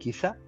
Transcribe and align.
Quizá 0.00 0.38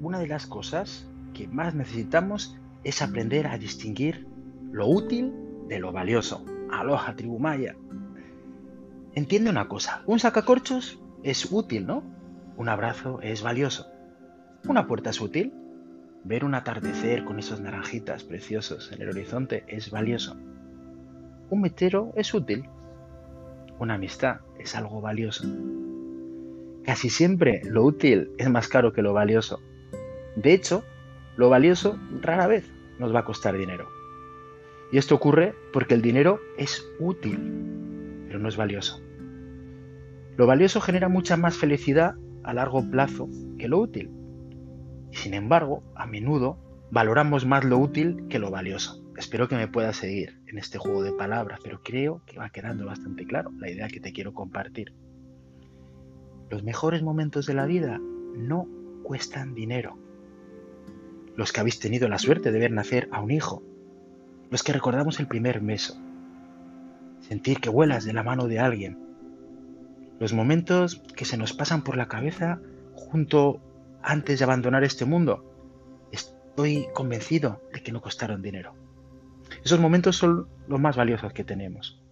una 0.00 0.18
de 0.18 0.26
las 0.26 0.46
cosas 0.46 1.06
que 1.34 1.46
más 1.46 1.74
necesitamos 1.74 2.58
es 2.84 3.02
aprender 3.02 3.46
a 3.46 3.58
distinguir 3.58 4.26
lo 4.72 4.88
útil 4.88 5.34
de 5.68 5.78
lo 5.78 5.92
valioso. 5.92 6.44
Aloha, 6.72 7.14
tribu 7.14 7.38
maya. 7.38 7.76
Entiende 9.12 9.50
una 9.50 9.68
cosa, 9.68 10.02
un 10.06 10.18
sacacorchos 10.18 10.98
es 11.22 11.52
útil, 11.52 11.86
¿no? 11.86 12.02
Un 12.56 12.70
abrazo 12.70 13.20
es 13.20 13.42
valioso. 13.42 13.86
Una 14.66 14.86
puerta 14.86 15.10
es 15.10 15.20
útil. 15.20 15.52
Ver 16.24 16.44
un 16.44 16.54
atardecer 16.54 17.24
con 17.24 17.38
esos 17.38 17.60
naranjitas 17.60 18.24
preciosos 18.24 18.90
en 18.90 19.02
el 19.02 19.10
horizonte 19.10 19.64
es 19.68 19.90
valioso. 19.90 20.34
Un 21.50 21.60
metero 21.60 22.12
es 22.16 22.32
útil. 22.32 22.68
Una 23.78 23.94
amistad 23.94 24.40
es 24.58 24.74
algo 24.74 25.02
valioso. 25.02 25.44
Casi 26.88 27.10
siempre 27.10 27.60
lo 27.64 27.84
útil 27.84 28.30
es 28.38 28.48
más 28.48 28.66
caro 28.66 28.94
que 28.94 29.02
lo 29.02 29.12
valioso. 29.12 29.60
De 30.36 30.54
hecho, 30.54 30.86
lo 31.36 31.50
valioso 31.50 31.98
rara 32.22 32.46
vez 32.46 32.72
nos 32.98 33.14
va 33.14 33.18
a 33.20 33.24
costar 33.26 33.58
dinero. 33.58 33.90
Y 34.90 34.96
esto 34.96 35.14
ocurre 35.14 35.54
porque 35.70 35.92
el 35.92 36.00
dinero 36.00 36.40
es 36.56 36.82
útil, 36.98 38.24
pero 38.26 38.38
no 38.38 38.48
es 38.48 38.56
valioso. 38.56 39.02
Lo 40.38 40.46
valioso 40.46 40.80
genera 40.80 41.10
mucha 41.10 41.36
más 41.36 41.58
felicidad 41.58 42.14
a 42.42 42.54
largo 42.54 42.90
plazo 42.90 43.28
que 43.58 43.68
lo 43.68 43.80
útil. 43.80 44.10
Y 45.12 45.16
sin 45.16 45.34
embargo, 45.34 45.82
a 45.94 46.06
menudo 46.06 46.56
valoramos 46.90 47.44
más 47.44 47.66
lo 47.66 47.76
útil 47.76 48.28
que 48.30 48.38
lo 48.38 48.50
valioso. 48.50 49.04
Espero 49.18 49.46
que 49.46 49.56
me 49.56 49.68
puedas 49.68 49.98
seguir 49.98 50.40
en 50.46 50.56
este 50.56 50.78
juego 50.78 51.02
de 51.02 51.12
palabras, 51.12 51.60
pero 51.62 51.82
creo 51.82 52.22
que 52.24 52.38
va 52.38 52.48
quedando 52.48 52.86
bastante 52.86 53.26
claro 53.26 53.50
la 53.58 53.70
idea 53.70 53.88
que 53.88 54.00
te 54.00 54.14
quiero 54.14 54.32
compartir. 54.32 54.94
Los 56.50 56.62
mejores 56.62 57.02
momentos 57.02 57.46
de 57.46 57.54
la 57.54 57.66
vida 57.66 58.00
no 58.34 58.66
cuestan 59.02 59.54
dinero. 59.54 59.98
Los 61.36 61.52
que 61.52 61.60
habéis 61.60 61.78
tenido 61.78 62.08
la 62.08 62.18
suerte 62.18 62.50
de 62.50 62.58
ver 62.58 62.70
nacer 62.70 63.08
a 63.12 63.20
un 63.20 63.30
hijo. 63.30 63.62
Los 64.50 64.62
que 64.62 64.72
recordamos 64.72 65.20
el 65.20 65.26
primer 65.26 65.60
beso. 65.60 65.96
Sentir 67.20 67.60
que 67.60 67.68
vuelas 67.68 68.04
de 68.04 68.14
la 68.14 68.22
mano 68.22 68.48
de 68.48 68.60
alguien. 68.60 68.98
Los 70.18 70.32
momentos 70.32 71.02
que 71.14 71.24
se 71.24 71.36
nos 71.36 71.52
pasan 71.52 71.84
por 71.84 71.96
la 71.96 72.08
cabeza 72.08 72.60
junto 72.94 73.60
antes 74.02 74.38
de 74.38 74.44
abandonar 74.44 74.84
este 74.84 75.04
mundo. 75.04 75.44
Estoy 76.12 76.86
convencido 76.94 77.60
de 77.72 77.82
que 77.82 77.92
no 77.92 78.00
costaron 78.00 78.42
dinero. 78.42 78.74
Esos 79.64 79.80
momentos 79.80 80.16
son 80.16 80.48
los 80.66 80.80
más 80.80 80.96
valiosos 80.96 81.32
que 81.32 81.44
tenemos. 81.44 82.02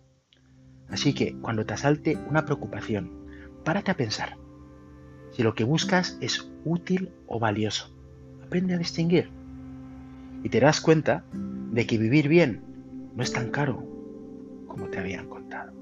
Así 0.89 1.15
que 1.15 1.37
cuando 1.41 1.65
te 1.67 1.75
asalte 1.75 2.17
una 2.29 2.45
preocupación, 2.45 3.26
párate 3.67 3.91
a 3.91 3.97
pensar 3.97 4.39
si 5.33 5.43
lo 5.43 5.55
que 5.57 5.65
buscas 5.65 6.17
es 6.21 6.49
útil 6.65 7.11
o 7.27 7.41
valioso. 7.41 7.93
Aprende 8.45 8.75
a 8.75 8.79
distinguir. 8.79 9.29
Y 10.45 10.49
te 10.49 10.61
das 10.61 10.81
cuenta 10.81 11.25
de 11.73 11.85
que 11.85 11.99
vivir 11.99 12.29
bien 12.29 12.63
no 13.15 13.23
es 13.25 13.33
tan 13.33 13.51
caro 13.51 13.85
como 14.69 14.87
te 14.89 14.99
habían 14.99 15.29
contado. 15.29 15.73